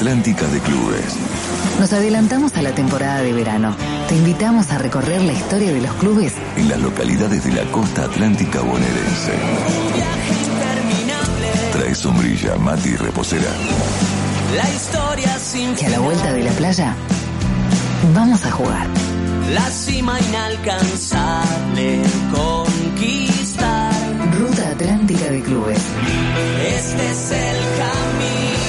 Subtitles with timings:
[0.00, 1.14] Atlántica de Clubes.
[1.78, 3.76] Nos adelantamos a la temporada de verano.
[4.08, 8.04] Te invitamos a recorrer la historia de los clubes en las localidades de la costa
[8.04, 9.32] atlántica bonaerense.
[11.72, 13.50] Trae sombrilla, mate y reposera.
[14.56, 16.94] La historia sin que a la vuelta de la playa
[18.14, 18.86] vamos a jugar.
[19.52, 22.00] La cima inalcanzable
[22.32, 23.92] conquistar.
[24.38, 25.82] Ruta Atlántica de Clubes.
[26.64, 28.60] Este es el camino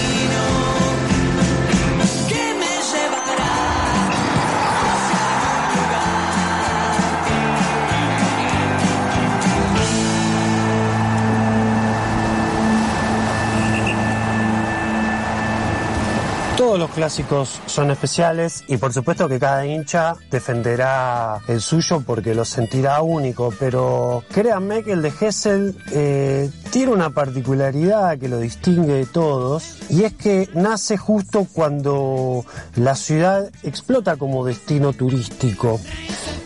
[16.61, 22.35] Todos los clásicos son especiales y por supuesto que cada hincha defenderá el suyo porque
[22.35, 28.37] lo sentirá único, pero créanme que el de Hessel eh, tiene una particularidad que lo
[28.37, 35.81] distingue de todos y es que nace justo cuando la ciudad explota como destino turístico.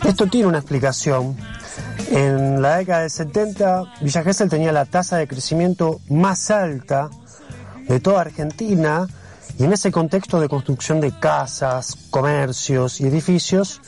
[0.02, 1.36] Esto tiene una explicación.
[2.10, 7.10] En la década de 70, Villa Gesell tenía la tasa de crecimiento más alta
[7.86, 9.06] de toda Argentina
[9.58, 13.80] y en ese contexto de construcción de casas, comercios y edificios,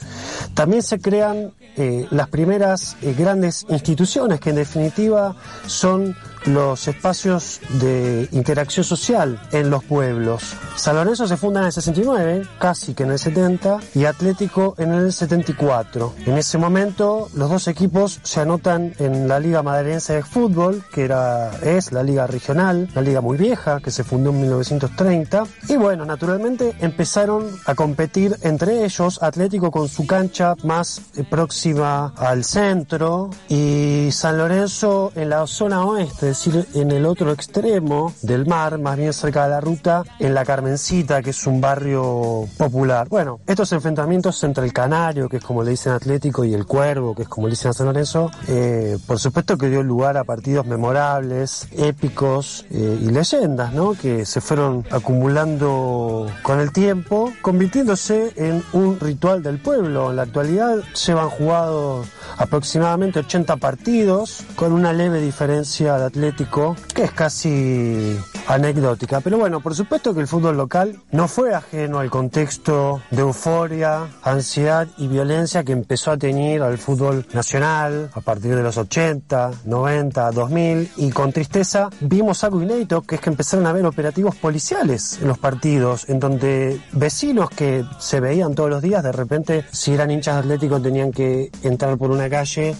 [0.55, 6.16] también se crean eh, las primeras eh, grandes instituciones que en definitiva son
[6.47, 10.55] los espacios de interacción social en los pueblos.
[10.77, 14.92] San Lorenzo se funda en el 69, casi que en el 70, y Atlético en
[14.92, 16.14] el 74.
[16.27, 21.05] En ese momento los dos equipos se anotan en la Liga Madeirense de Fútbol, que
[21.05, 25.45] era, es la liga regional, la liga muy vieja, que se fundó en 1930.
[25.69, 32.12] Y bueno, naturalmente empezaron a competir entre ellos, Atlético con su cancha más eh, próxima
[32.17, 38.12] al centro y San Lorenzo en la zona oeste, es decir, en el otro extremo
[38.23, 42.47] del mar, más bien cerca de la ruta, en la Carmencita, que es un barrio
[42.57, 43.08] popular.
[43.08, 47.14] Bueno, estos enfrentamientos entre el Canario, que es como le dicen Atlético, y el Cuervo,
[47.14, 50.25] que es como le dicen a San Lorenzo, eh, por supuesto que dio lugar a
[50.25, 53.95] partidos memorables, épicos eh, y leyendas, ¿no?
[53.95, 60.11] Que se fueron acumulando con el tiempo, convirtiéndose en un ritual del pueblo.
[60.11, 62.07] En la actualidad llevan jugados
[62.39, 69.20] aproximadamente 80 partidos, con una leve diferencia de Atlético, que es casi anecdótica.
[69.20, 74.09] Pero bueno, por supuesto que el fútbol local no fue ajeno al contexto de euforia,
[74.23, 79.53] ansiedad y violencia que empezó a tener al fútbol nacional a partir de los 80,
[79.64, 84.35] 90, 2000 y con tristeza vimos algo inédito que es que empezaron a haber operativos
[84.37, 89.64] policiales en los partidos en donde vecinos que se veían todos los días de repente
[89.70, 92.75] si eran hinchas de Atlético tenían que entrar por una calle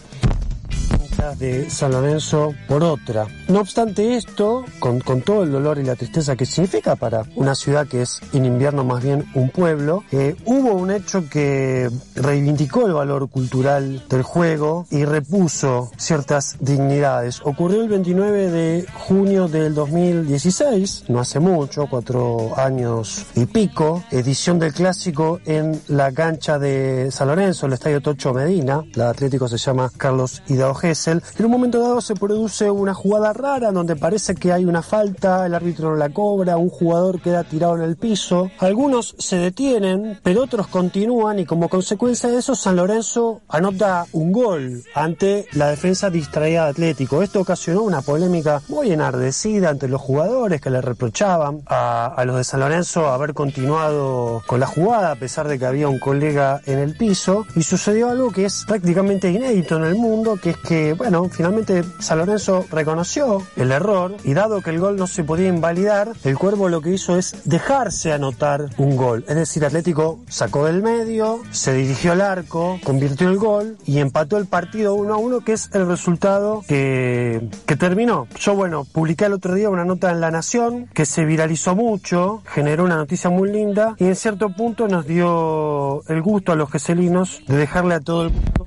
[1.39, 3.27] de San Lorenzo por otra.
[3.49, 7.55] No obstante esto, con, con, todo el dolor y la tristeza que significa para una
[7.55, 12.87] ciudad que es en invierno más bien un pueblo, eh, hubo un hecho que reivindicó
[12.87, 17.41] el valor cultural del juego y repuso ciertas dignidades.
[17.45, 24.59] Ocurrió el 29 de junio del 2016, no hace mucho, cuatro años y pico, edición
[24.59, 29.59] del clásico en la cancha de San Lorenzo, el Estadio Tocho Medina, la Atlético se
[29.59, 30.75] llama Carlos Hidao
[31.11, 35.47] En un momento dado se produce una jugada rara donde parece que hay una falta,
[35.47, 38.51] el árbitro no la cobra, un jugador queda tirado en el piso.
[38.59, 44.33] Algunos se detienen, pero otros continúan y como consecuencia de eso San Lorenzo anota un
[44.33, 47.23] gol ante la defensa distraída de Atlético.
[47.23, 52.37] Esto ocasionó una polémica muy enardecida entre los jugadores que le reprochaban a, a los
[52.37, 56.61] de San Lorenzo haber continuado con la jugada a pesar de que había un colega
[56.67, 60.57] en el piso y sucedió algo que es prácticamente inédito en el mundo, que es
[60.57, 65.23] que bueno, finalmente San Lorenzo reconoció el error y dado que el gol no se
[65.23, 69.25] podía invalidar, el Cuervo lo que hizo es dejarse anotar un gol.
[69.29, 74.37] Es decir, Atlético sacó del medio, se dirigió al arco, convirtió el gol y empató
[74.39, 78.27] el partido 1 a 1, que es el resultado que, que terminó.
[78.39, 82.43] Yo, bueno, publiqué el otro día una nota en La Nación que se viralizó mucho,
[82.45, 86.71] generó una noticia muy linda y en cierto punto nos dio el gusto a los
[86.71, 88.67] geselinos de dejarle a todo el mundo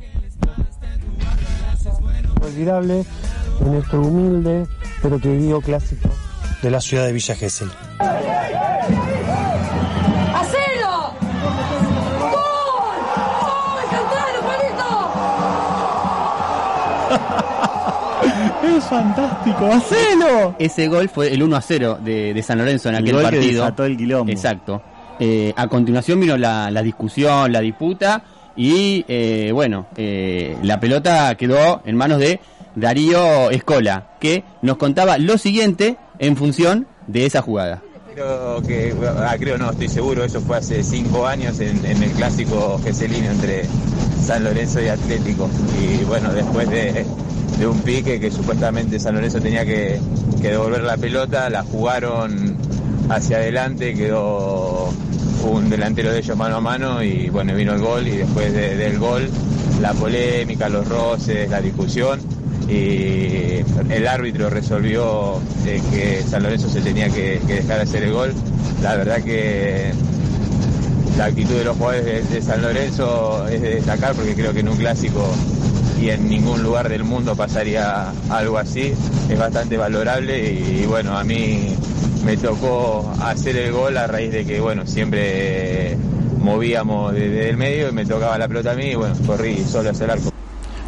[2.52, 3.06] olvidable
[3.60, 4.66] de nuestro humilde
[5.02, 6.10] pero querido clásico
[6.62, 7.70] de la ciudad de Villa Gesell.
[10.36, 11.14] ¡Hacelo!
[12.20, 13.00] ¡Gol!
[13.42, 13.84] ¡Gol!
[13.90, 14.90] ¡Cantalo, Palito!
[18.78, 20.56] Es fantástico, ¡hacelo!
[20.60, 23.24] Ese gol fue el 1 a 0 de, de San Lorenzo en El aquel gol
[23.24, 23.64] que partido.
[23.64, 24.32] desató el quilombo.
[24.32, 24.82] Exacto.
[25.20, 28.24] Eh, a continuación vino la, la discusión, la disputa
[28.56, 32.40] y eh, bueno, eh, la pelota quedó en manos de
[32.76, 37.82] Darío Escola, que nos contaba lo siguiente en función de esa jugada.
[38.14, 42.80] Creo que, ah, creo no, estoy seguro, eso fue hace cinco años en, el clásico
[42.84, 43.64] geselino entre
[44.22, 45.50] San Lorenzo y Atlético.
[45.82, 47.06] Y bueno, después de,
[47.66, 50.00] un pique que supuestamente San Lorenzo tenía que
[50.42, 52.58] devolver la pelota, la jugaron
[53.10, 54.90] hacia adelante, quedó
[55.44, 58.76] un delantero de ellos mano a mano y bueno, vino el gol y después de-
[58.76, 59.30] del gol
[59.82, 62.20] la polémica, los roces, la discusión
[62.70, 68.14] y el árbitro resolvió eh, que San Lorenzo se tenía que, dejar de hacer el
[68.14, 68.34] gol.
[68.82, 69.92] La verdad que
[71.18, 74.70] la actitud de los jugadores de San Lorenzo es de destacar porque creo que en
[74.70, 75.26] un clásico
[76.02, 78.94] y en ningún lugar del mundo pasaría algo así.
[79.30, 81.76] Es bastante valorable y, bueno, a mí
[82.24, 85.98] me tocó hacer el gol a raíz de que, bueno, siempre
[86.40, 89.90] movíamos desde el medio y me tocaba la pelota a mí y bueno, corrí solo
[89.92, 90.32] hacia el arco.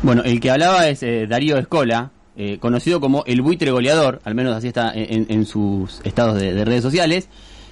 [0.01, 4.35] Bueno, el que hablaba es eh, Darío Escola, eh, conocido como el buitre goleador, al
[4.35, 7.29] menos así está en, en sus estados de, de redes sociales.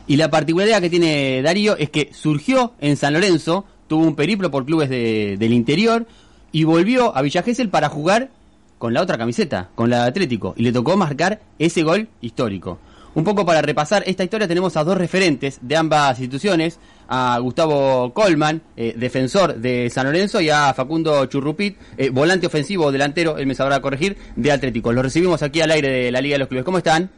[0.07, 4.49] Y la particularidad que tiene Darío es que surgió en San Lorenzo, tuvo un periplo
[4.51, 6.05] por clubes de- del interior
[6.51, 8.29] y volvió a Villa Gesell para jugar
[8.77, 12.79] con la otra camiseta, con la de Atlético, y le tocó marcar ese gol histórico.
[13.13, 16.79] Un poco para repasar esta historia tenemos a dos referentes de ambas instituciones,
[17.09, 22.85] a Gustavo Colman, eh, defensor de San Lorenzo, y a Facundo Churrupit, eh, volante ofensivo
[22.85, 24.93] o delantero, él me sabrá corregir, de Atlético.
[24.93, 26.63] Los recibimos aquí al aire de la Liga de los Clubes.
[26.63, 27.09] ¿Cómo están?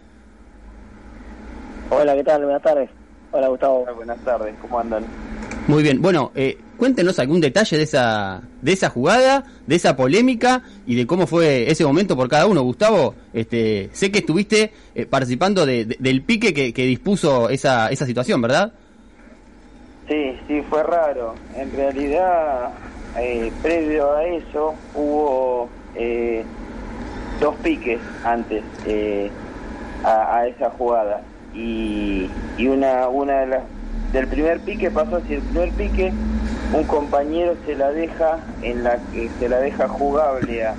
[1.92, 2.44] Hola, ¿qué tal?
[2.44, 2.90] Buenas tardes.
[3.32, 3.86] Hola, Gustavo.
[3.96, 5.06] Buenas tardes, ¿cómo andan?
[5.68, 6.02] Muy bien.
[6.02, 11.08] Bueno, eh, cuéntenos algún detalle de esa, de esa jugada, de esa polémica y de
[11.08, 12.62] cómo fue ese momento por cada uno.
[12.62, 17.90] Gustavo, este, sé que estuviste eh, participando de- de- del pique que, que dispuso esa,
[17.90, 18.74] esa situación, ¿verdad?
[20.10, 21.36] Sí, sí, fue raro.
[21.56, 22.72] En realidad,
[23.18, 26.44] eh, previo a eso, hubo eh,
[27.40, 29.32] dos piques antes eh,
[30.04, 31.22] a, a esa jugada.
[31.56, 33.62] Y, y una, una de las.
[34.14, 36.14] Del primer pique pasó así: el primer pique,
[36.72, 40.76] un compañero se la deja, en la que se la deja jugable a,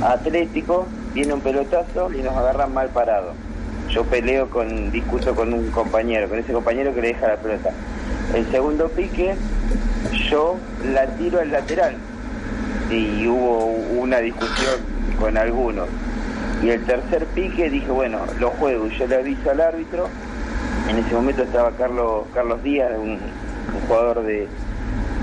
[0.00, 3.32] Atlético, viene un pelotazo y nos agarran mal parado.
[3.90, 7.70] Yo peleo con, discuto con un compañero, con ese compañero que le deja la pelota.
[8.32, 9.34] El segundo pique,
[10.30, 10.56] yo
[10.92, 11.96] la tiro al lateral
[12.92, 14.76] y hubo una discusión
[15.18, 15.88] con algunos.
[16.62, 20.08] Y el tercer pique dije, bueno, lo juego yo le aviso al árbitro.
[20.88, 23.18] En ese momento estaba Carlos Carlos Díaz, un,
[23.86, 24.48] jugador de,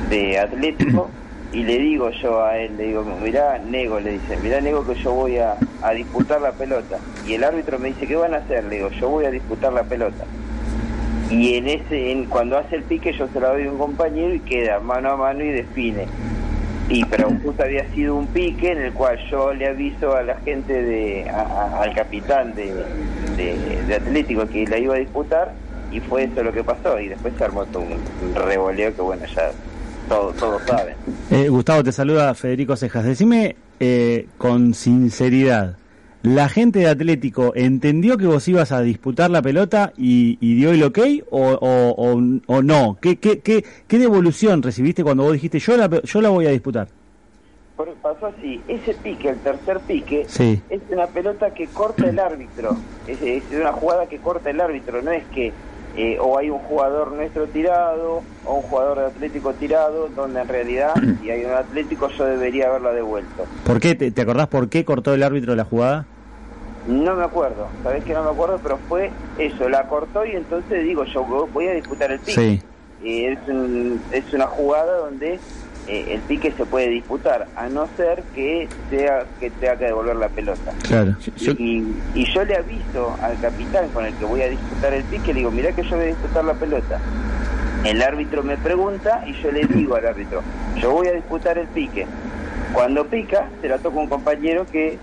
[0.09, 1.09] de Atlético,
[1.51, 4.95] y le digo yo a él, le digo, mirá, Nego, le dice, mirá, Nego, que
[4.95, 7.00] yo voy a, a disputar la pelota.
[7.27, 8.65] Y el árbitro me dice, ¿qué van a hacer?
[8.65, 10.25] Le digo, yo voy a disputar la pelota.
[11.31, 14.39] Y en ese, cuando hace el pique, yo se la doy a un compañero y
[14.41, 16.06] queda mano a mano y define.
[16.88, 20.35] Y pero justo había sido un pique en el cual yo le aviso a la
[20.41, 22.71] gente de, al capitán de,
[23.36, 25.54] de, Atlético que la iba a disputar
[25.92, 29.24] y fue eso lo que pasó y después se armó todo un, revoleo que bueno
[29.36, 29.52] ya
[30.10, 30.96] todos todos saben.
[31.32, 33.06] Eh, Gustavo, te saluda Federico Cejas.
[33.06, 35.78] Decime eh, con sinceridad,
[36.22, 40.72] ¿la gente de Atlético entendió que vos ibas a disputar la pelota y, y dio
[40.72, 41.00] el ok
[41.32, 42.98] o, o, o- o no?
[43.02, 46.52] ¿Qué, qué, qué, ¿Qué devolución recibiste cuando vos dijiste yo la, yo la voy a
[46.52, 46.88] disputar?
[48.06, 50.62] Pasó así, ese pique, el tercer pique, Sí.
[50.69, 52.77] es una pelota que corta el árbitro,
[53.08, 55.51] es, es una jugada que corta el árbitro, no es que
[55.98, 60.48] eh, o hay un jugador nuestro tirado o un jugador de Atlético tirado, donde en
[60.48, 63.46] realidad si hay un Atlético yo debería haberla devuelto.
[63.65, 63.96] ¿Por qué?
[63.96, 66.06] ¿Te, te acordás por qué cortó el árbitro la jugada?
[66.88, 70.84] No me acuerdo, sabés que no me acuerdo, pero fue eso, la cortó y entonces
[70.84, 72.39] digo yo voy a disputar el pique.
[72.39, 72.62] Sí.
[73.03, 75.39] Eh, es, un- es una jugada donde
[75.88, 80.15] eh, el pique se puede disputar, a no ser que sea que tenga que devolver
[80.15, 80.72] la pelota.
[80.84, 81.15] Claro.
[81.38, 81.84] Y,
[82.15, 85.39] y yo le aviso al capitán con el que voy a disputar el pique, le
[85.39, 87.00] digo, mirá que yo voy a disputar la pelota.
[87.84, 90.42] El árbitro me pregunta y yo le digo al árbitro,
[90.82, 92.08] yo voy a disputar el pique.
[92.74, 94.98] Cuando pica, se la toca un compañero que,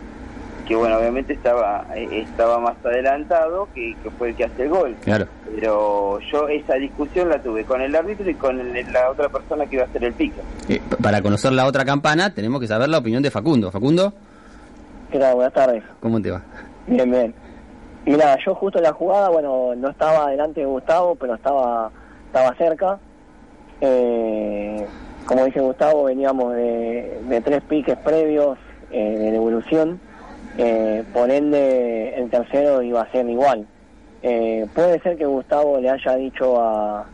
[0.72, 4.70] que bueno, obviamente estaba, eh, estaba más adelantado, que, que fue el que hace el
[4.70, 4.96] gol.
[5.04, 5.26] Claro.
[5.54, 9.66] Pero yo esa discusión la tuve con el árbitro y con el- la otra persona
[9.66, 10.40] que iba a hacer el pique.
[10.70, 13.70] Eh, para conocer la otra campana tenemos que saber la opinión de Facundo.
[13.70, 14.14] Facundo,
[15.10, 15.34] ¿Qué tal?
[15.34, 15.82] Buenas tardes.
[16.00, 16.40] ¿cómo te va?
[16.86, 17.34] Bien, bien.
[18.06, 21.90] Mira, yo justo en la jugada, bueno, no estaba delante de Gustavo, pero estaba
[22.28, 22.98] estaba cerca.
[23.82, 24.86] Eh,
[25.26, 28.56] como dice Gustavo, veníamos de, de tres piques previos
[28.90, 30.00] eh, de devolución.
[30.58, 33.66] Eh, por ende, el tercero iba a ser igual.
[34.22, 37.06] Eh, puede ser que Gustavo le haya dicho a,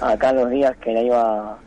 [0.00, 1.58] a Carlos Díaz que la iba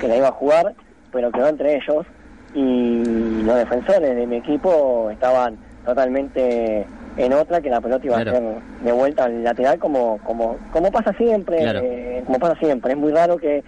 [0.00, 0.74] que la iba a jugar,
[1.12, 2.06] pero quedó entre ellos
[2.54, 6.86] y los defensores de mi equipo estaban totalmente
[7.16, 8.30] en otra que la pelota iba Claro.
[8.30, 11.80] a ser de vuelta al lateral como como como pasa siempre Claro.
[11.82, 13.62] eh, como pasa siempre es muy raro que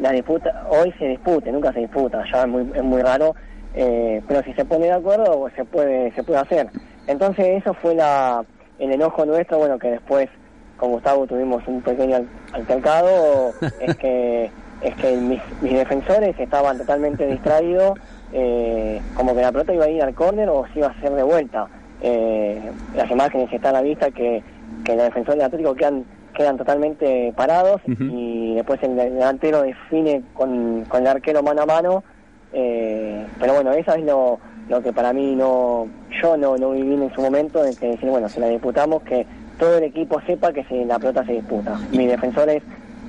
[0.00, 3.34] la disputa hoy se dispute nunca se disputa ya es muy es muy raro
[3.74, 6.68] eh, pero si se pone de acuerdo se puede se puede hacer.
[7.06, 8.44] Entonces eso fue la
[8.78, 10.28] el enojo nuestro bueno que después
[10.76, 14.50] con Gustavo tuvimos un pequeño al- altercado es que
[14.80, 17.98] es que mis, mis defensores estaban totalmente distraídos
[18.32, 21.12] eh, como que la pelota iba a ir al córner o se iba a hacer
[21.12, 21.66] de vuelta.
[22.00, 24.42] Eh, las imágenes están a la vista que,
[24.84, 30.84] que los defensores del Atlético quedan quedan totalmente parados y después el delantero define con,
[30.88, 32.04] con el arquero mano a mano
[32.52, 34.38] eh, pero bueno eso es lo,
[34.68, 35.86] lo que para mí no
[36.22, 39.26] yo no, no viví en su momento de que decir bueno si la disputamos que
[39.58, 42.62] todo el equipo sepa que se, la pelota se disputa mis defensores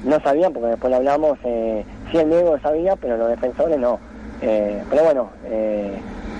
[0.04, 4.00] no sabían porque después lo hablamos eh, sí el Diego sabía pero los defensores no
[4.44, 5.92] Eh, pero bueno eh,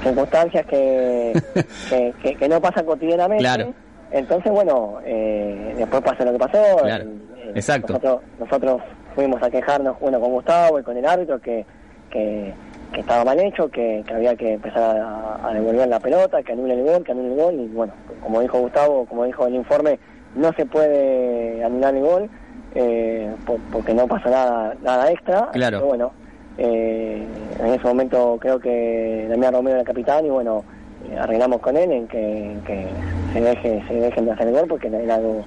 [0.04, 1.34] circunstancias que,
[1.90, 3.74] que, que- que no pasan cotidianamente Claro.
[4.12, 7.06] entonces bueno eh, después pasó lo que pasó Claro.
[7.54, 7.94] Exacto.
[7.94, 8.82] nosotros, nosotros
[9.14, 11.64] fuimos a quejarnos bueno con Gustavo y con el árbitro que,
[12.10, 12.54] que,
[12.94, 16.54] que estaba mal hecho, que, que había que empezar a, a devolver la pelota, que
[16.54, 19.56] anule el gol, que anule el gol y bueno, como dijo Gustavo, como dijo el
[19.56, 20.00] informe,
[20.36, 22.30] no se puede anular el gol
[22.76, 25.50] eh, por- porque no pasa nada nada extra.
[25.52, 25.78] Claro.
[25.78, 26.12] Pero bueno,
[26.58, 27.28] eh,
[27.60, 30.64] en ese momento creo que Damián Romero era el capitán y bueno,
[31.10, 32.18] eh, arreglamos con él en que,
[32.52, 32.94] en que
[33.34, 35.46] se deje se dejen de hacer el gol porque era algo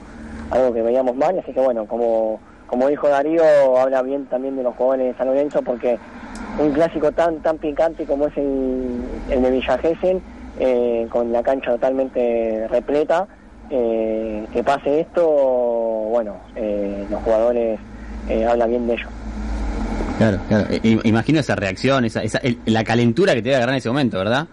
[0.50, 3.42] algo que veíamos mal, así que bueno, como como dijo Darío,
[3.78, 6.00] habla bien también de los jugadores de San Lorenzo porque
[6.58, 9.00] un clásico tan tan picante como es el,
[9.30, 10.20] el de Villa Gesell,
[10.60, 13.26] eh, con la cancha totalmente repleta,
[13.70, 17.80] eh, que pase esto, bueno, eh, los jugadores
[18.28, 19.06] eh, hablan bien de ello.
[20.18, 20.66] Claro, claro.
[21.02, 24.18] Imagino esa reacción, esa, esa, el- la calentura que te debe agarrar en ese momento,
[24.18, 24.46] ¿verdad?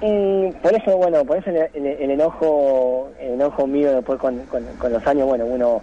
[0.00, 4.38] Y por eso, bueno, por eso el, el- el enojo el enojo mío después con,
[4.46, 5.82] con, con los años, bueno, uno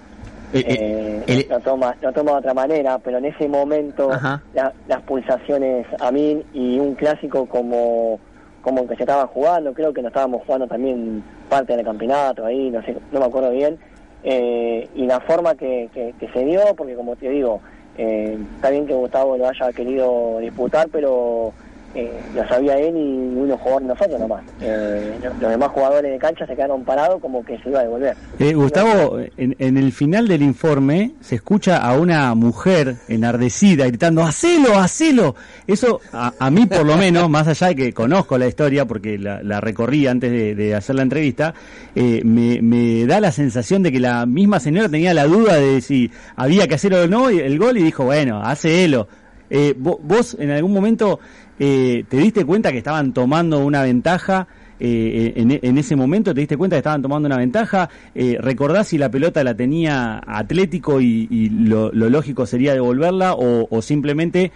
[0.53, 4.09] Eh, eh, eh, lo toma lo toma de otra manera, pero en ese momento
[4.53, 8.19] la- las pulsaciones a mí y un clásico como
[8.61, 12.45] como el que se estaba jugando, creo que nos estábamos jugando también parte del campeonato
[12.45, 13.77] ahí, no sé, no me acuerdo bien,
[14.23, 17.59] eh, y la forma que, que, que se dio, porque como te digo,
[17.97, 21.51] eh, está bien que Gustavo lo haya querido disputar, pero
[21.95, 24.43] eh, lo sabía él y uno jugador nosotros nomás.
[24.61, 27.83] Eh, los, los demás jugadores de cancha se quedaron parados como que se iba a
[27.83, 28.15] devolver.
[28.39, 34.23] Eh, Gustavo, en, en el final del informe se escucha a una mujer enardecida gritando,
[34.23, 35.35] ¡hacelo, hacelo!
[35.67, 39.17] Eso, a, a mí por lo menos, más allá de que conozco la historia, porque
[39.17, 41.53] la, la recorrí antes de, de hacer la entrevista,
[41.95, 45.81] eh, me, me da la sensación de que la misma señora tenía la duda de
[45.81, 49.07] si había que hacerlo o no, y el gol, y dijo, bueno, hacelo.
[49.55, 51.19] Eh, vo- ¿Vos en algún momento
[51.59, 54.47] eh, te diste cuenta que estaban tomando una ventaja?
[54.79, 57.87] eh, en, en ese momento te diste cuenta que estaban tomando una ventaja.
[58.15, 63.33] Eh, ¿Recordás si la pelota la tenía Atlético y, y lo, lo lógico sería devolverla
[63.35, 64.51] o, o simplemente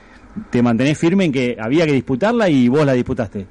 [0.49, 3.45] te mantenés firme en que había que disputarla y vos la disputaste?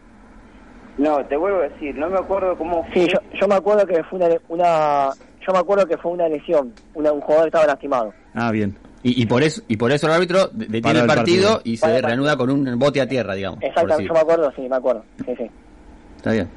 [0.99, 3.03] No, te vuelvo a decir, no me acuerdo cómo fue.
[3.05, 5.15] Sí, yo, yo me acuerdo que fue una, una
[5.47, 8.13] yo me acuerdo que fue una lesión, una, un jugador estaba lastimado.
[8.35, 8.77] Ah, bien.
[9.07, 11.49] Y, y por eso y por eso el árbitro de- detiene Para el el partido,
[11.59, 11.73] partido.
[11.73, 13.63] y se Para reanuda con un bote a tierra, digamos.
[13.63, 15.05] Exactamente, yo me acuerdo, sí, me acuerdo.
[15.25, 15.51] Sí, sí.
[16.17, 16.51] Está bien.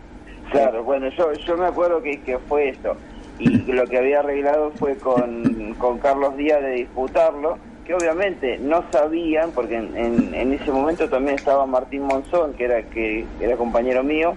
[0.51, 2.97] Claro, bueno, yo, yo me acuerdo que, que fue eso.
[3.37, 8.83] Y lo que había arreglado fue con, con Carlos Díaz de disputarlo, que obviamente no
[8.91, 13.57] sabían, porque en, en, en ese momento también estaba Martín Monzón, que era, que era
[13.57, 14.35] compañero mío,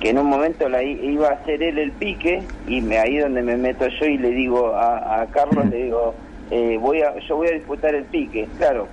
[0.00, 3.18] que en un momento la i- iba a hacer él el pique, y me, ahí
[3.18, 6.14] donde me meto yo y le digo a, a Carlos, le digo,
[6.52, 8.46] eh, voy a, yo voy a disputar el pique.
[8.58, 8.86] Claro,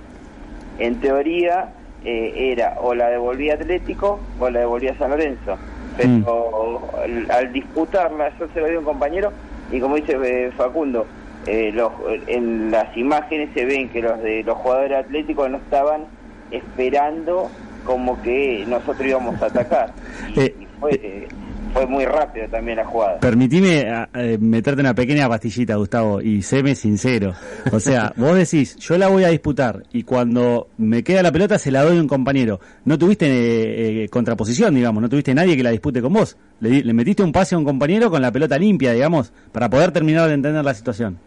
[0.78, 1.68] en teoría
[2.04, 5.58] eh, era o la devolvía Atlético o la devolvía San Lorenzo.
[5.96, 9.32] Pero al, al disputarla, yo se lo di a un compañero
[9.70, 11.06] y como dice eh, Facundo,
[11.46, 11.92] eh, los,
[12.26, 16.04] en las imágenes se ven que los de los jugadores atléticos no estaban
[16.50, 17.50] esperando
[17.84, 19.92] como que nosotros íbamos a atacar.
[20.34, 21.28] Y, y fue, eh,
[21.72, 23.20] fue muy rápido también la jugada.
[23.20, 27.32] Permitime a- eh, meterte una pequeña pastillita, Gustavo, y séme sincero.
[27.72, 31.58] O sea, vos decís, yo la voy a disputar y cuando me queda la pelota
[31.58, 32.60] se la doy a un compañero.
[32.84, 36.36] No tuviste eh, eh, contraposición, digamos, no tuviste nadie que la dispute con vos.
[36.60, 39.92] Le, le metiste un pase a un compañero con la pelota limpia, digamos, para poder
[39.92, 41.18] terminar de entender la situación.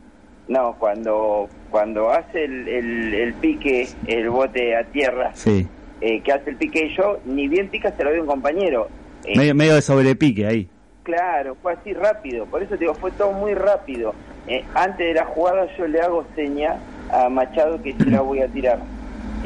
[0.47, 5.65] No, cuando cuando hace el, el, el pique, el bote a tierra, Sí.
[6.01, 8.87] eh, que hace el pique yo, ni bien pica se lo doy a un compañero.
[9.25, 10.69] Eh, Medio, medio de sobrepique ahí.
[11.03, 14.13] Claro, fue así rápido, por eso te digo, fue todo muy rápido.
[14.47, 16.75] Eh, antes de la jugada yo le hago seña
[17.11, 18.79] a Machado que se la voy a tirar.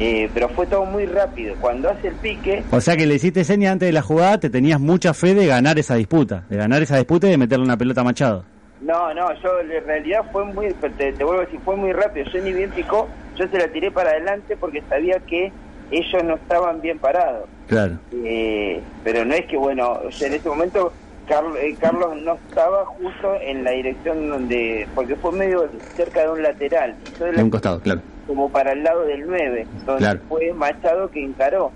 [0.00, 1.56] Eh, pero fue todo muy rápido.
[1.60, 4.48] Cuando hace el pique, O sea que le hiciste seña antes de la jugada, te
[4.50, 7.76] tenías mucha fe de ganar esa disputa, de ganar esa disputa y de meterle una
[7.76, 8.44] pelota a Machado.
[8.80, 12.26] no, no, yo en realidad fue muy, te, te vuelvo a decir, fue muy rápido.
[12.32, 15.50] Yo ni bien picó, yo se la tiré para adelante porque sabía que
[15.90, 17.48] ellos no estaban bien parados.
[17.68, 17.98] Claro.
[18.12, 20.92] Eh, pero no es que, bueno, o sea, en ese momento
[21.28, 26.30] Carl- eh, Carlos no estaba justo en la dirección donde, porque fue medio cerca de
[26.30, 28.00] un lateral, Yo De un costado, claro.
[28.26, 30.20] como para el lado del 9, donde Claro.
[30.28, 31.70] fue Machado que encaró.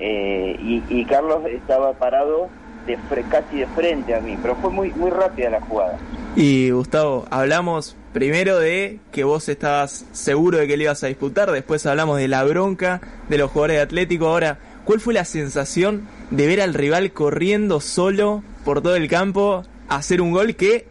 [0.00, 2.48] Eh, y, y Carlos estaba parado
[2.86, 2.98] de
[3.30, 5.96] casi de frente a mí, pero fue muy muy rápida la jugada.
[6.36, 11.50] Y Gustavo, hablamos primero de que vos estabas seguro de que le ibas a disputar,
[11.50, 14.28] después hablamos de la bronca de los jugadores de Atlético.
[14.28, 19.64] Ahora, ¿cuál fue la sensación de ver al rival corriendo solo por todo el campo
[19.88, 20.86] a hacer un gol que,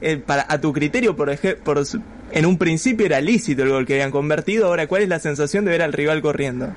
[0.00, 1.82] eh, para, a tu criterio, por, por
[2.30, 4.68] en un principio era lícito el gol que habían convertido?
[4.68, 6.68] Ahora, ¿cuál es la sensación de ver al rival corriendo?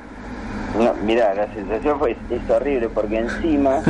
[0.79, 3.84] No, mirá, la sensación fue es horrible porque encima,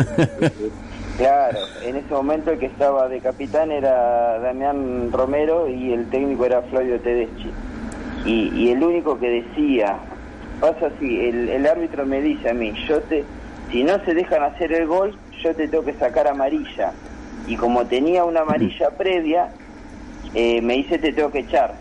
[1.18, 6.46] claro, en ese momento el que estaba de capitán era Damián Romero y el técnico
[6.46, 7.52] era Flavio Tedeschi.
[8.26, 9.98] Y, y el único que decía,
[10.60, 13.24] pasa así, el, el árbitro me dice a mí, yo te,
[13.72, 16.92] si no se dejan hacer el gol, yo te tengo que sacar amarilla.
[17.48, 19.50] Y como tenía una amarilla previa,
[20.34, 21.74] eh, me dice te tengo que echar.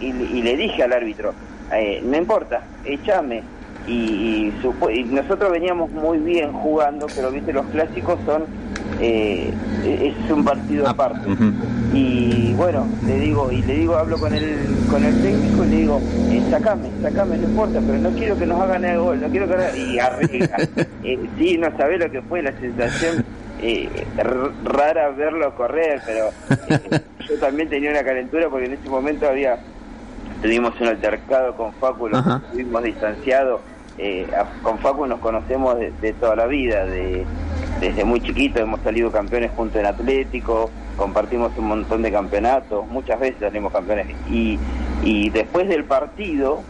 [0.00, 1.32] Y, y le dije al árbitro,
[1.72, 3.42] eh, no importa, échame.
[3.86, 4.54] Y, y
[4.92, 8.44] y nosotros veníamos muy bien jugando, pero viste, los clásicos son,
[9.00, 9.52] eh,
[9.84, 11.28] es un partido aparte.
[11.92, 15.76] Y bueno, le digo, y le digo, hablo con el, con el técnico y le
[15.76, 16.00] digo,
[16.30, 19.46] eh, sacame, sacame, no importa, pero no quiero que nos hagan el gol, no quiero
[19.46, 19.76] que hagan-".
[19.76, 20.58] y arregla.
[21.04, 23.22] Eh, sí, no sabés lo que fue la sensación
[23.60, 24.08] eh,
[24.64, 26.30] rara verlo correr, pero
[26.68, 29.56] eh, yo también tenía una calentura porque en ese momento había
[30.42, 32.40] tuvimos un altercado con Facu, Ajá.
[32.44, 33.60] estuvimos distanciados.
[33.98, 37.24] eh, a- con Facu nos conocemos de, de toda la vida, de,
[37.80, 43.20] desde muy chiquito hemos salido campeones juntos en Atlético, compartimos un montón de campeonatos, muchas
[43.20, 44.06] veces salimos campeones.
[44.30, 44.58] Y,
[45.02, 46.62] y después del partido,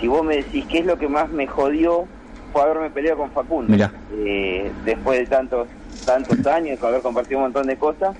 [0.00, 2.06] si vos me decís qué es lo que más me jodió,
[2.52, 3.74] fue haberme peleado con Facundo.
[4.16, 5.68] Eh, después de tantos
[6.04, 8.14] tantos años, con haber compartido un montón de cosas,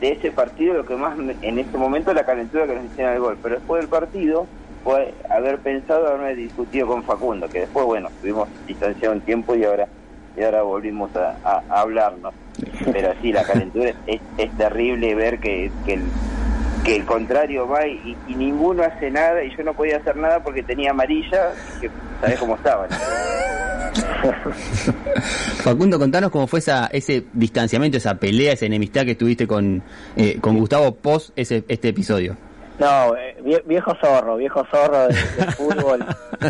[0.00, 3.14] de ese partido lo que más me- en ese momento la calentura que nos hicieron
[3.14, 4.46] el gol, pero después del partido
[4.84, 9.64] fue haber pensado haberme discutido con Facundo, que después bueno, estuvimos distanciados un tiempo y
[9.64, 9.88] ahora
[10.36, 12.34] y ahora volvimos a, a- a hablarnos.
[12.92, 16.02] Pero sí, la calentura es, es terrible ver que, que el
[16.84, 20.40] que el contrario va y, y ninguno hace nada y yo no podía hacer nada
[20.44, 22.88] porque tenía amarilla, que sabés cómo estaban.
[25.62, 29.82] Facundo, contanos cómo fue esa, ese distanciamiento, esa pelea, esa enemistad que tuviste con,
[30.16, 32.36] eh, con Gustavo post ese, este episodio.
[32.78, 36.00] No, eh, vie- viejo zorro, viejo zorro de, de fútbol,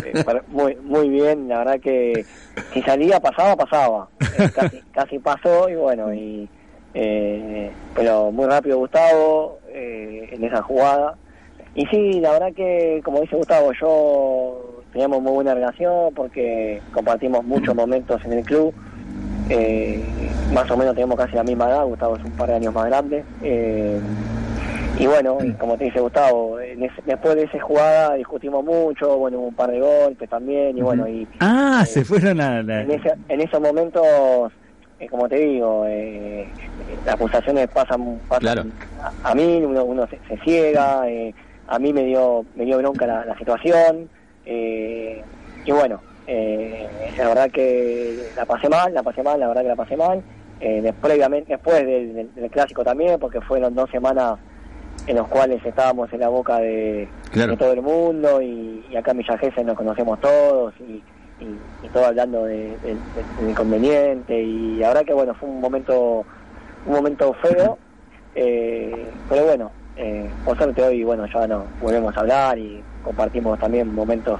[0.05, 2.25] eh, muy muy bien, la verdad que
[2.73, 6.49] si salía pasaba, pasaba, Eh, casi, casi pasó y bueno, y
[6.93, 11.15] eh, pero muy rápido Gustavo eh, en esa jugada.
[11.75, 17.43] Y sí, la verdad que como dice Gustavo, yo teníamos muy buena relación porque compartimos
[17.45, 18.73] muchos momentos en el club,
[19.49, 22.73] eh, más o menos tenemos casi la misma edad, Gustavo es un par de años
[22.73, 23.23] más grande.
[23.41, 24.01] eh,
[24.99, 29.39] y bueno, y como te dice Gustavo, ese- después de esa jugada discutimos mucho, bueno,
[29.39, 32.81] hubo un par de golpes también, y bueno, y Ah, se fueron a la...
[32.81, 34.05] en, ese- en esos momentos,
[34.99, 36.55] eh, como te digo, eh,
[37.03, 38.63] las pulsaciones pasan, pasan Claro.
[39.23, 41.33] a, a mí, uno, uno se, se ciega, eh,
[41.67, 44.09] a mí me dio, me dio bronca la, la situación,
[44.45, 45.23] eh,
[45.63, 49.67] y bueno, eh, la verdad que la pasé mal, la pasé mal, la verdad que
[49.69, 50.23] la pasé mal,
[50.59, 51.13] eh, después
[51.85, 54.39] del, del- del clásico también, porque fueron dos semanas
[55.07, 57.51] en los cuales estábamos en la boca de, Claro.
[57.51, 61.01] de todo el mundo y, y acá en Villa Gesell nos conocemos todos y,
[61.43, 65.61] y, y todo hablando de, de- de- del inconveniente y ahora que bueno fue un
[65.61, 66.25] momento
[66.85, 67.77] un momento feo
[68.35, 73.57] eh, pero bueno eh, por suerte hoy bueno ya nos volvemos a hablar y compartimos
[73.59, 74.39] también momentos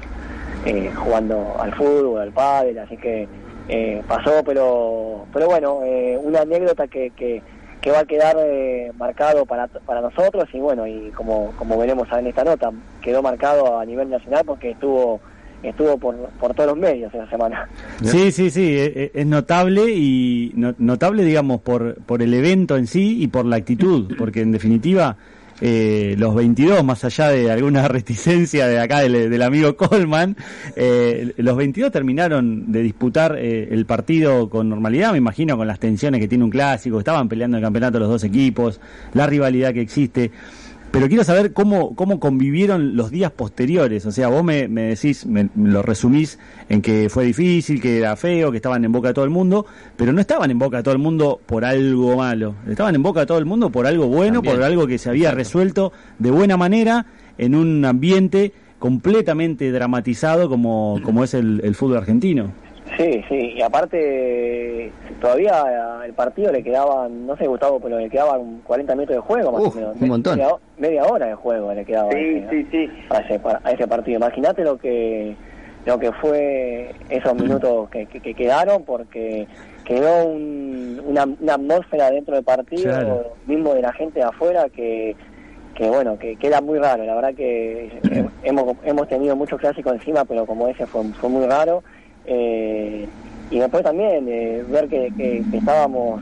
[0.66, 3.28] eh, jugando al fútbol al pádel así que
[3.70, 7.42] eh, pasó pero pero bueno eh, una anécdota que, que
[7.82, 12.08] que va a quedar eh, marcado para, para nosotros y bueno, y como, como veremos
[12.18, 15.20] en esta nota, quedó marcado a nivel nacional porque estuvo
[15.64, 17.68] estuvo por, por todos los medios esa semana.
[18.04, 22.78] Sí, sí, sí, e- e- es notable y no- notable, digamos, por, por el evento
[22.78, 25.18] en sí y por la actitud, porque en definitiva
[25.60, 30.36] eh, los 22, más allá de alguna reticencia de acá del, del amigo Coleman,
[30.76, 35.80] eh, los 22 terminaron de disputar eh, el partido con normalidad, me imagino, con las
[35.80, 38.80] tensiones que tiene un clásico, estaban peleando el campeonato los dos equipos,
[39.14, 40.32] la rivalidad que existe.
[40.92, 44.06] Pero quiero saber cómo, cómo convivieron los días posteriores.
[44.06, 48.16] O sea, vos me, me decís, me, lo resumís en que fue difícil, que era
[48.16, 50.84] feo, que estaban en boca de todo el mundo, pero no estaban en boca de
[50.84, 52.56] todo el mundo por algo malo.
[52.70, 54.56] Estaban en boca de todo el mundo por algo bueno, También.
[54.56, 57.06] por algo que se había resuelto de buena manera
[57.38, 62.52] en un ambiente completamente dramatizado como, como es el, el fútbol argentino.
[62.98, 68.62] Sí, sí, y aparte todavía el partido le quedaban, no sé Gustavo, pero le quedaban
[68.64, 69.96] 40 minutos de juego más Uf, o menos.
[70.02, 70.38] un montón.
[70.38, 72.90] Media, media hora de juego le quedaba a Sí, ese, sí, sí.
[73.10, 74.18] a ese, pa- a ese partido.
[74.18, 75.36] Imagínate lo que
[75.86, 79.48] lo que fue esos minutos que, que- que quedaron porque
[79.86, 83.34] quedó un- una, una atmósfera dentro del partido, Claro.
[83.46, 85.16] mismo de la gente de afuera que
[85.76, 88.02] que bueno, que, que era muy raro, la verdad que
[88.44, 91.84] hemos, hemos tenido muchos clásicos encima, pero como ese fue, fue muy raro.
[92.28, 93.08] Eh,
[93.50, 96.22] y después también eh, ver que, que- estábamos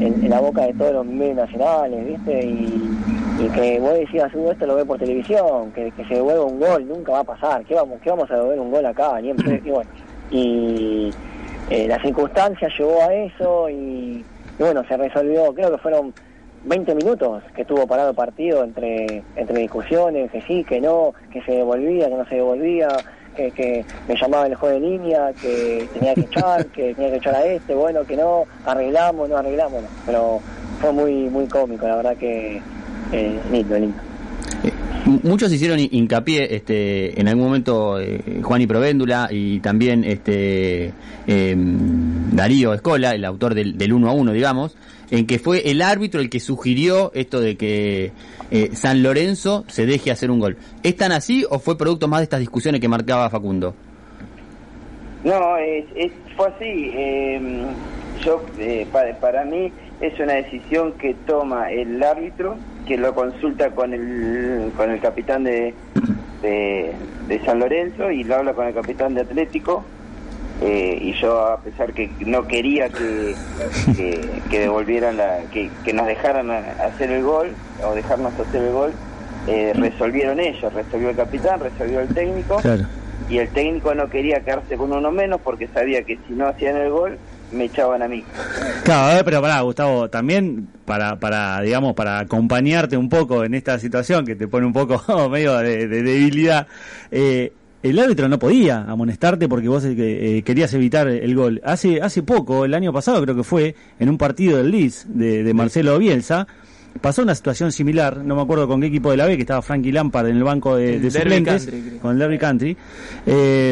[0.00, 2.44] en, la boca de todos los medios nacionales, ¿viste?
[2.44, 2.90] Y,
[3.38, 6.88] y que vos decías, "Uh, esto lo ve por televisión, que, se devuelva un gol,
[6.88, 9.20] nunca va a pasar, ¿qué vamos, qué vamos a devolver un gol acá?
[9.20, 9.90] Ni en y bueno,
[10.30, 11.14] y
[11.70, 14.24] eh, la circunstancia llevó a eso y, y
[14.58, 16.12] bueno, se resolvió, creo que fueron
[16.64, 21.40] 20 minutos que estuvo parado el partido entre, entre discusiones, que sí, que no, que
[21.42, 22.88] se devolvía, que no se devolvía,
[23.36, 27.16] que, que me llamaba el juez de línea, que tenía que echar, que tenía que
[27.18, 30.40] echar a este, bueno, que no, arreglamos, no arreglamos, pero
[30.80, 32.60] fue muy muy cómico, la verdad que
[33.12, 33.96] eh, lindo, lindo.
[35.06, 40.02] M- Muchos hicieron hi- hincapié este, en algún momento eh, Juan y Provéndula y también
[40.04, 40.92] este
[41.28, 41.54] eh,
[42.32, 44.76] Darío Escola, el autor del, del 1 a 1, digamos,
[45.10, 48.12] en que fue el árbitro el que sugirió esto de que
[48.50, 50.56] eh, San Lorenzo se deje hacer un gol.
[50.82, 53.74] ¿Es tan así o fue producto más de estas discusiones que marcaba Facundo?
[55.24, 55.84] No, es,
[56.36, 56.90] fue así.
[56.94, 57.40] eh,
[58.24, 63.70] yo, eh, pa- para, mí es una decisión que toma el árbitro, que lo consulta
[63.70, 65.74] con el, con el capitán de,
[66.42, 66.92] de,
[67.28, 69.84] de San Lorenzo y lo habla con el capitán de Atlético.
[70.62, 73.34] Eh, y yo, a pesar que no quería que,
[73.96, 77.48] que, que devolvieran la, que, que nos dejaran hacer el gol
[77.84, 78.92] o dejarnos hacer el gol,
[79.46, 82.84] eh, resolvieron ellos, resolvió el capitán, resolvió el técnico Claro.
[83.28, 86.76] y el técnico no quería quedarse con uno menos porque sabía que si no hacían
[86.76, 87.18] el gol
[87.52, 88.24] me echaban a mí.
[88.82, 93.54] Claro, a ver, pero pará, Gustavo, también para, para, digamos, para acompañarte un poco en
[93.54, 96.66] esta situación que te pone un poco medio de, de debilidad,
[97.12, 101.60] eh, el árbitro no podía amonestarte porque vos eh, querías evitar el gol.
[101.64, 105.42] Hace, hace poco, el año pasado creo que fue, en un partido del Leeds de,
[105.44, 106.46] de Marcelo Bielsa,
[107.00, 109.62] pasó una situación similar, no me acuerdo con qué equipo de la B, que estaba
[109.62, 112.00] Frankie Lampard en el banco de, El de Derby suplentes, Country, creo.
[112.00, 112.76] con el Derby Country.
[113.26, 113.70] Eh,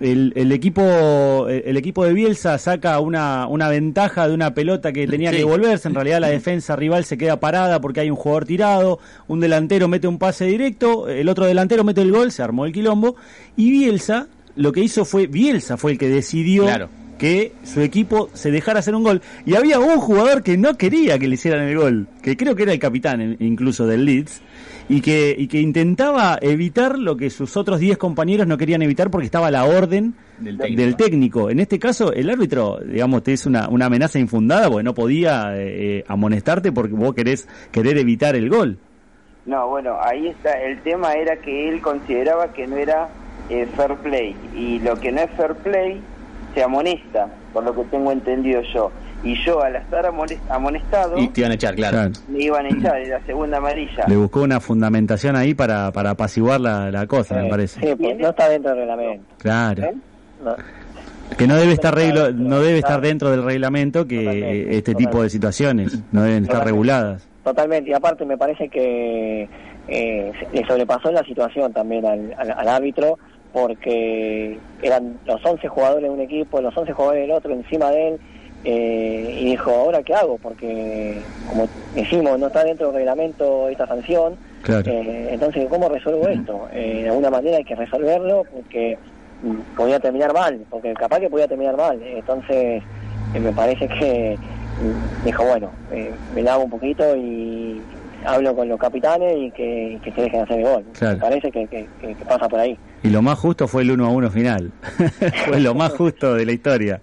[0.00, 5.06] el, el equipo el equipo de Bielsa saca una, una ventaja de una pelota que
[5.06, 5.36] tenía Sí.
[5.38, 5.88] que volverse.
[5.88, 8.98] En realidad la defensa rival se queda parada porque hay un jugador tirado.
[9.28, 12.72] Un delantero mete un pase directo, el otro delantero mete el gol, se armó el
[12.72, 13.16] quilombo.
[13.56, 16.88] Y Bielsa lo que hizo fue, Bielsa fue el que decidió Claro.
[17.20, 19.20] Que su equipo se dejara hacer un gol.
[19.44, 22.62] Y había un jugador que no quería que le hicieran el gol, que creo que
[22.62, 24.40] era el capitán en- incluso del Leeds,
[24.88, 29.10] y que, y que intentaba evitar lo que sus otros 10 compañeros no querían evitar
[29.10, 30.96] porque estaba la orden Del del técnico.
[31.04, 31.50] técnico.
[31.50, 35.54] En este caso, el árbitro, digamos, te es una, una amenaza infundada porque no podía
[35.58, 38.78] eh, eh, amonestarte porque vos querés querer evitar el gol.
[39.44, 40.52] No, bueno, ahí está.
[40.60, 43.08] El tema era que él consideraba que no era
[43.50, 44.34] eh, fair play.
[44.56, 46.00] Y lo que no es fair play
[46.54, 48.90] se amonesta, por lo que tengo entendido yo.
[49.22, 51.96] Y yo, al estar amone- amonestado, Y te iban a echar, claro.
[51.98, 52.12] Claro.
[52.28, 54.04] me iban a echar de la segunda amarilla.
[54.08, 57.80] Le buscó una fundamentación ahí para, para apaciguar la, la cosa, me parece.
[57.80, 59.24] sí, pues, no está dentro del reglamento.
[59.38, 59.82] Claro.
[59.84, 59.94] ¿eh?
[60.42, 60.56] No.
[61.36, 65.22] Que no debe estar reglo- no debe estar dentro del reglamento que Totalmente, este tipo
[65.22, 66.64] de situaciones no deben estar Totalmente.
[66.70, 67.28] reguladas.
[67.44, 69.48] Totalmente, y aparte me parece que
[69.88, 73.18] eh, le sobrepasó la situación también al, al- al árbitro,
[73.52, 78.08] porque eran los 11 jugadores de un equipo, los 11 jugadores del otro encima de
[78.08, 78.20] él,
[78.64, 80.38] eh, y dijo, ¿ahora qué hago?
[80.38, 84.90] Porque, como decimos, no está dentro del reglamento esta sanción, Claro.
[84.90, 86.68] eh, entonces, ¿cómo resuelvo esto?
[86.72, 88.98] Eh, de alguna manera hay que resolverlo porque
[89.42, 91.98] mm, podía terminar mal, porque capaz que podía terminar mal.
[92.02, 92.82] Entonces,
[93.34, 94.38] eh, me parece que
[94.82, 97.80] mm, dijo, bueno, eh, me lavo un poquito y
[98.24, 100.84] hablo con los capitanes y que, y que se dejen hacer el gol.
[100.98, 101.16] Claro.
[101.16, 102.76] Me parece que, que- que- que pasa por ahí.
[103.02, 104.70] Y lo más justo fue el 1 a 1 final.
[105.46, 107.00] fue lo más justo de la historia.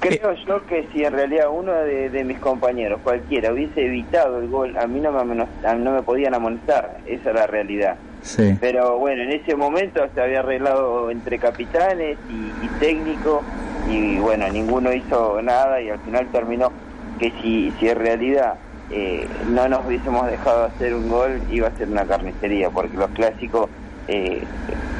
[0.00, 4.48] Creo yo que si en realidad uno de, de mis compañeros, cualquiera, hubiese evitado el
[4.48, 6.96] gol, a mí no me, amono- a mí no me podían amonestar.
[7.06, 7.96] Esa es la realidad.
[8.22, 8.56] Sí.
[8.60, 13.42] Pero bueno, en ese momento se había arreglado entre capitanes y, y técnico
[13.90, 16.70] y bueno, ninguno hizo nada y al final terminó
[17.18, 18.54] que si, si en realidad
[18.90, 23.10] eh, no nos hubiésemos dejado hacer un gol, iba a ser una carnicería, porque los
[23.10, 23.68] clásicos
[24.08, 24.42] eh,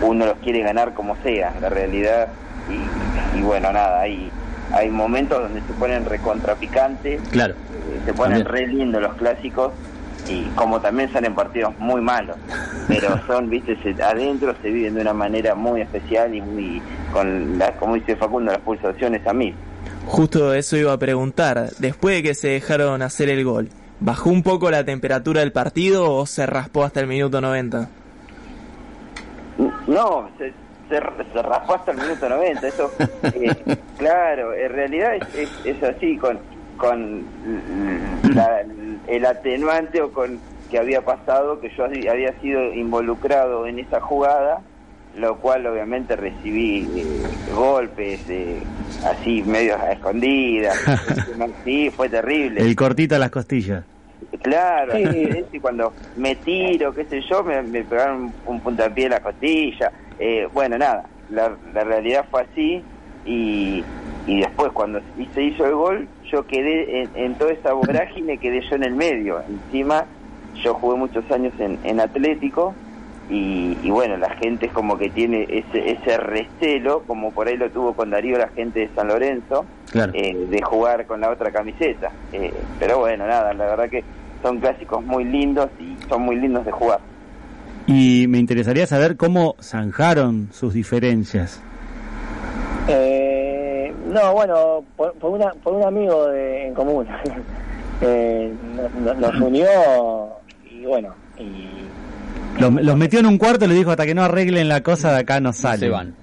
[0.02, 2.28] uno los quiere ganar como sea, la realidad,
[2.68, 4.30] y, y bueno, nada, hay,
[4.72, 7.54] hay momentos donde se ponen recontrapicantes, Claro.
[7.54, 8.66] eh, se ponen También.
[8.68, 9.72] re lindos los clásicos,
[10.28, 12.36] y como también salen partidos muy malos,
[12.86, 16.80] pero son, viste, se- adentro se viven de una manera muy especial y muy,
[17.12, 19.52] con, la, como dice Facundo, las pulsaciones a mí.
[20.06, 21.70] Justo eso iba a preguntar.
[21.78, 23.68] Después de que se dejaron hacer el gol,
[24.00, 27.88] ¿bajó un poco la temperatura del partido o se raspó hasta el minuto 90?
[29.86, 30.52] No, se,
[30.88, 31.00] se,
[31.32, 32.90] se raspó hasta el minuto 90, eso,
[33.34, 36.38] eh, claro, en realidad es, es, es así, con,
[36.78, 37.24] con
[38.34, 38.62] la-
[39.06, 40.38] el atenuante o con
[40.70, 44.60] que había pasado, que yo había sido involucrado en esa jugada,
[45.16, 48.62] lo cual obviamente recibí eh, golpes, eh,
[49.04, 50.78] así medios a escondidas,
[51.64, 52.60] sí, fue terrible.
[52.60, 53.84] El cortito a las costillas.
[54.42, 55.04] Claro, Sí.
[55.12, 59.10] sí, sí, cuando me tiro, qué sé yo, me, me pegaron un, un puntapié en
[59.12, 59.92] la costilla.
[60.18, 62.82] Eh, bueno, nada, la, la realidad fue así
[63.26, 63.84] y,
[64.26, 65.00] y después cuando
[65.34, 68.94] se hizo el gol, yo quedé en, en toda esa vorágine, quedé yo en el
[68.94, 69.42] medio.
[69.48, 70.06] Encima,
[70.62, 72.74] yo jugué muchos años en, en Atlético
[73.28, 77.56] y, y bueno, la gente es como que tiene ese, ese recelo, como por ahí
[77.56, 80.12] lo tuvo con Darío la gente de San Lorenzo, Claro.
[80.14, 82.10] eh, de jugar con la otra camiseta.
[82.32, 84.04] Eh, pero bueno, nada, la verdad que
[84.42, 87.00] son clásicos muy lindos y son muy lindos de jugar.
[87.86, 91.60] Y me interesaría saber cómo zanjaron sus diferencias.
[92.88, 97.06] Eh, no, bueno, por, por, una, por un amigo de, en común.
[98.00, 99.66] eh, no- no- nos unió
[100.70, 101.68] y bueno, y
[102.60, 105.12] Los, los metió en un cuarto y le dijo hasta que no arreglen la cosa
[105.12, 105.80] de acá no salen.
[105.80, 106.14] Se van.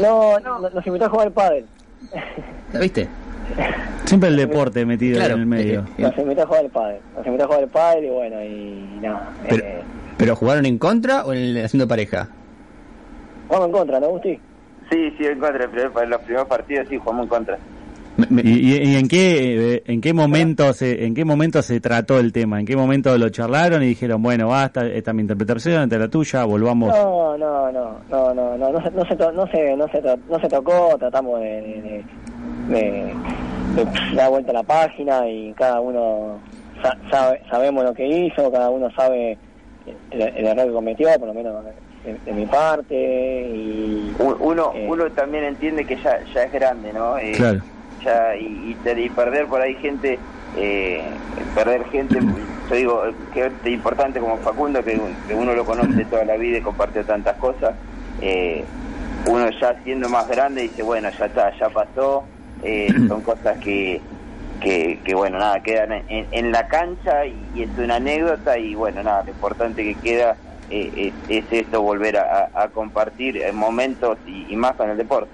[0.00, 1.66] no, no, nos invitó a jugar al pádel.
[2.72, 3.08] ¿La viste?
[4.04, 5.84] Siempre el deporte metido Claro, en el medio.
[5.98, 7.00] Nos invitó a jugar al pádel.
[7.16, 9.30] Nos invitó a jugar al pádel y bueno, y nada.
[9.48, 9.82] Pero, eh,
[10.16, 12.28] ¿Pero jugaron en contra o en el haciendo pareja?
[13.48, 14.38] vamos en contra, ¿no, Gusti?
[14.90, 17.58] Sí, sí, en contra, pero en los primeros partidos sí jugamos en contra.
[18.30, 22.32] ¿Y, y- en qué eh, en qué momento se en qué momento se trató el
[22.32, 22.58] tema?
[22.58, 26.00] ¿En qué momento lo charlaron y dijeron, bueno, basta, esta es mi interpretación, esta es
[26.00, 26.88] la tuya, volvamos?
[26.96, 30.00] No, no, no, no, no, no, no, se, no, se, to- no, se, no, se,
[30.30, 32.04] no se tocó, tratamos de, de,
[32.68, 33.14] de-
[33.74, 36.38] de dar vuelta a la página y cada uno
[36.82, 39.36] sa- sabe, sabemos lo que hizo, cada uno sabe
[40.10, 41.64] el, el error que cometió, por lo menos
[42.04, 42.94] de, de mi parte.
[42.94, 47.18] Y, Uno, eh, uno también entiende que ya, ya es grande, ¿no?
[47.18, 47.60] Eh, Claro.
[48.04, 50.18] ya, y, y perder por ahí gente,
[50.56, 51.02] eh,
[51.54, 52.18] perder gente,
[52.70, 53.02] yo digo,
[53.34, 54.98] que es importante como Facundo, que,
[55.28, 57.74] que uno lo conoce toda la vida y compartió tantas cosas,
[58.22, 58.64] eh,
[59.28, 62.24] uno ya siendo más grande dice, bueno, ya está, ya pasó,
[62.62, 64.00] eh, son cosas que,
[64.60, 68.74] que, que, bueno, nada, quedan en, en la cancha y, y es una anécdota y
[68.74, 70.36] bueno, nada, lo importante que queda
[70.70, 74.96] eh, es, es esto, volver a, a- compartir eh, momentos y, y más con el
[74.96, 75.30] deporte.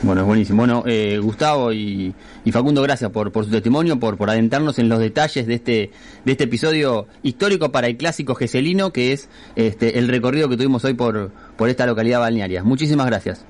[0.00, 0.58] Bueno, es buenísimo.
[0.58, 4.88] Bueno, eh, Gustavo y, y Facundo, gracias por, por su testimonio, por, por adentrarnos en
[4.88, 5.90] los detalles de este,
[6.24, 10.84] de este episodio histórico para el clásico geselino, que es este, el recorrido que tuvimos
[10.84, 12.62] hoy por, por esta localidad balnearia.
[12.62, 13.44] Muchísimas gracias.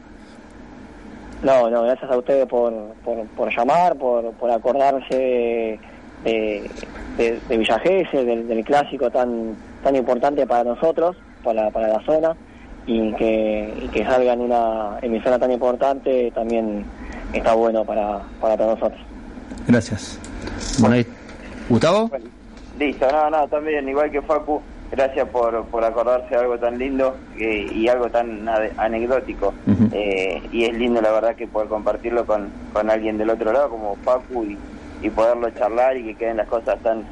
[1.43, 2.73] No, no, gracias a ustedes por,
[3.05, 5.79] por, por llamar, por, por acordarse
[6.25, 6.71] de,
[7.17, 12.37] de, de Villa del, del clásico tan tan importante para nosotros, para, para la zona,
[12.87, 16.85] y que, y que salga en una emisora tan importante también
[17.33, 19.01] está bueno para, para todos nosotros.
[19.69, 20.19] Gracias.
[20.81, 21.07] Bueno, ahí-
[21.69, 22.11] Gustavo.
[22.79, 27.17] Listo, no, no, también, igual que Facu, gracias por, por acordarse de algo tan lindo
[27.39, 29.55] eh, y algo tan anecdótico.
[29.67, 29.89] Ujú.
[29.93, 33.71] Eh, y es lindo, la verdad, que poder compartirlo con, con alguien del otro lado,
[33.71, 34.59] como Facu, y,
[35.03, 37.05] y poderlo charlar y que queden las cosas tan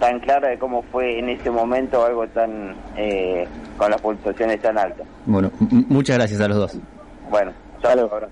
[0.00, 3.46] tan claras de cómo fue en ese momento algo tan eh,
[3.78, 5.06] con las pulsaciones tan altas.
[5.24, 5.50] Bueno,
[5.88, 6.78] muchas gracias a los dos.
[7.30, 7.52] Bueno,
[7.84, 8.28] ahora.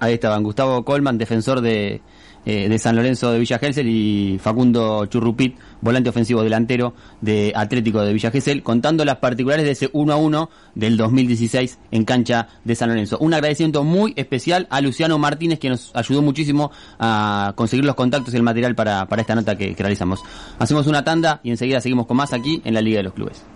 [0.00, 2.00] Ahí estaban Gustavo Colman, defensor de,
[2.46, 8.02] eh, de San Lorenzo de Villa Gesell, y Facundo Churrupit, volante ofensivo delantero de Atlético
[8.02, 12.48] de Villa Gesell, contando las particulares de ese 1 a 1 del 2016 en cancha
[12.64, 13.18] de San Lorenzo.
[13.18, 18.32] Un agradecimiento muy especial a Luciano Martínez, que nos ayudó muchísimo a conseguir los contactos
[18.32, 20.22] y el material para, para esta nota que, que realizamos.
[20.58, 23.46] Hacemos una tanda y enseguida seguimos con más aquí en la Liga de los Clubes.